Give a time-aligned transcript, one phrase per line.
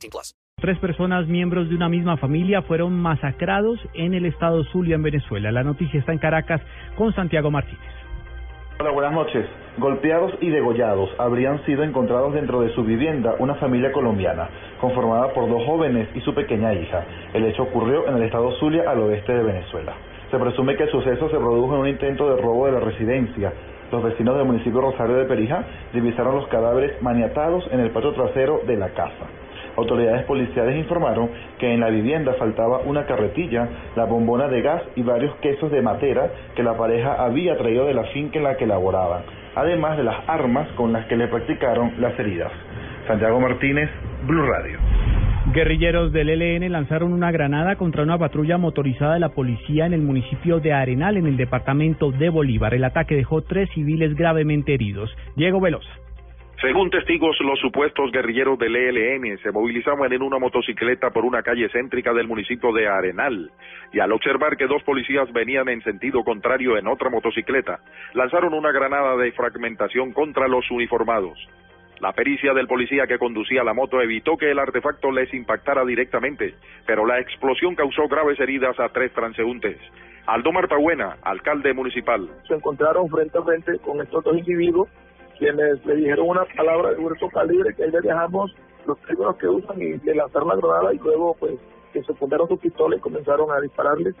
[0.00, 0.34] 18 plus.
[0.60, 5.50] Tres personas miembros de una misma familia fueron masacrados en el estado Zulia, en Venezuela.
[5.50, 6.60] La noticia está en Caracas
[6.96, 7.80] con Santiago Martínez.
[8.78, 9.46] Hola, buenas noches.
[9.78, 14.48] Golpeados y degollados habrían sido encontrados dentro de su vivienda una familia colombiana,
[14.80, 17.04] conformada por dos jóvenes y su pequeña hija.
[17.32, 19.94] El hecho ocurrió en el estado Zulia, al oeste de Venezuela.
[20.30, 23.52] Se presume que el suceso se produjo en un intento de robo de la residencia.
[23.90, 28.60] Los vecinos del municipio Rosario de Perija divisaron los cadáveres maniatados en el patio trasero
[28.66, 29.26] de la casa.
[29.76, 35.02] Autoridades policiales informaron que en la vivienda faltaba una carretilla, la bombona de gas y
[35.02, 38.66] varios quesos de matera que la pareja había traído de la finca en la que
[38.66, 39.22] laboraban,
[39.54, 42.52] además de las armas con las que le practicaron las heridas.
[43.06, 43.90] Santiago Martínez,
[44.26, 44.78] Blue Radio.
[45.52, 50.02] Guerrilleros del ELN lanzaron una granada contra una patrulla motorizada de la policía en el
[50.02, 52.74] municipio de Arenal, en el departamento de Bolívar.
[52.74, 55.10] El ataque dejó tres civiles gravemente heridos.
[55.34, 55.90] Diego Velosa.
[56.60, 61.70] Según testigos, los supuestos guerrilleros del ELN se movilizaban en una motocicleta por una calle
[61.70, 63.50] céntrica del municipio de Arenal
[63.94, 67.80] y al observar que dos policías venían en sentido contrario en otra motocicleta,
[68.12, 71.38] lanzaron una granada de fragmentación contra los uniformados.
[71.98, 76.56] La pericia del policía que conducía la moto evitó que el artefacto les impactara directamente,
[76.86, 79.78] pero la explosión causó graves heridas a tres transeúntes.
[80.26, 80.50] Aldo
[81.22, 82.28] alcalde municipal.
[82.46, 84.88] Se encontraron frente a frente con estos dos individuos
[85.40, 88.54] quienes le dijeron una palabra de grueso calibre que ahí le dejamos
[88.86, 91.58] los primeros que usan y le lanzaron la granada y luego pues
[91.92, 94.14] que se pusieron sus pistolas y comenzaron a dispararles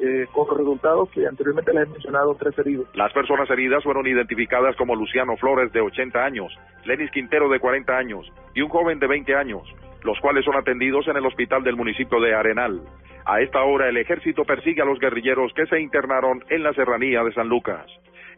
[0.00, 2.88] eh, con resultados que anteriormente les he mencionado, tres heridos.
[2.94, 6.52] Las personas heridas fueron identificadas como Luciano Flores, de 80 años,
[6.84, 9.62] Lenis Quintero, de 40 años, y un joven de 20 años,
[10.04, 12.80] los cuales son atendidos en el hospital del municipio de Arenal.
[13.24, 17.24] A esta hora, el ejército persigue a los guerrilleros que se internaron en la serranía
[17.24, 17.86] de San Lucas.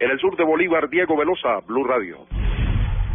[0.01, 2.27] En el sur de Bolívar, Diego Velosa, Blue Radio.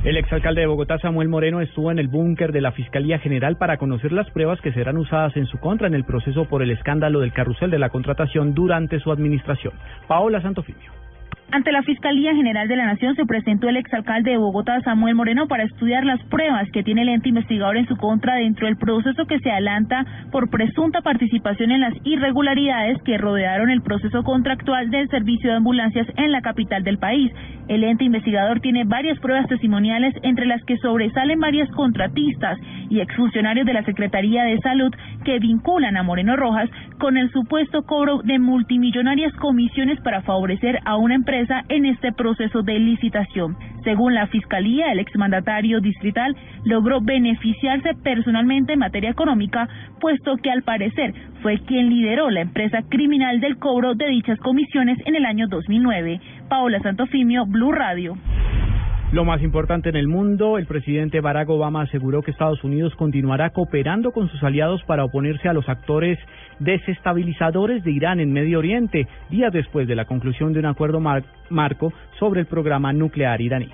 [0.04, 3.78] El exalcalde de Bogotá, Samuel Moreno, estuvo en el búnker de la Fiscalía General para
[3.78, 7.22] conocer las pruebas que serán usadas en su contra en el proceso por el escándalo
[7.22, 9.74] del carrusel de la contratación durante su administración.
[10.08, 11.05] Paola Santofimio.
[11.52, 15.48] Ante la Fiscalía General de la Nación se presentó el exalcalde de Bogotá, Samuel Moreno,
[15.48, 19.26] para estudiar las pruebas que tiene el ente investigador en su contra dentro del proceso
[19.26, 25.08] que se adelanta por presunta participación en las irregularidades que rodearon el proceso contractual del
[25.10, 27.32] servicio de ambulancias en la capital del país.
[27.68, 33.66] El ente investigador tiene varias pruebas testimoniales, entre las que sobresalen varias contratistas y exfuncionarios
[33.66, 34.92] de la Secretaría de Salud
[35.24, 36.70] que vinculan a Moreno Rojas
[37.00, 41.35] con el supuesto cobro de multimillonarias comisiones para favorecer a una empresa
[41.70, 43.58] en este proceso de licitación.
[43.84, 49.68] Según la Fiscalía, el exmandatario distrital logró beneficiarse personalmente en materia económica,
[50.00, 54.98] puesto que al parecer fue quien lideró la empresa criminal del cobro de dichas comisiones
[55.06, 56.20] en el año 2009.
[56.48, 58.16] Paola Santofimio, Blue Radio.
[59.12, 63.52] Lo más importante en el mundo, el presidente Barack Obama aseguró que Estados Unidos continuará
[63.52, 66.18] cooperando con sus aliados para oponerse a los actores
[66.60, 71.00] desestabilizadores de Irán en Medio Oriente, días después de la conclusión de un acuerdo
[71.50, 73.70] marco sobre el programa nuclear iraní.